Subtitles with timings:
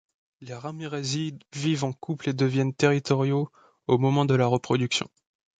[0.39, 3.51] Les Ramirezi vivent en couple et deviennent territoriaux
[3.85, 5.07] au moment de la reproduction.